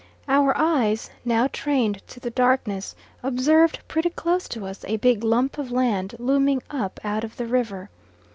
Our 0.27 0.57
eyes, 0.57 1.11
now 1.23 1.45
trained 1.53 2.01
to 2.07 2.19
the 2.19 2.31
darkness, 2.31 2.95
observed 3.21 3.81
pretty 3.87 4.09
close 4.09 4.49
to 4.49 4.65
us 4.65 4.83
a 4.87 4.97
big 4.97 5.23
lump 5.23 5.59
of 5.59 5.71
land, 5.71 6.15
looming 6.17 6.63
up 6.71 6.99
out 7.03 7.23
of 7.23 7.37
the 7.37 7.45
river. 7.45 7.91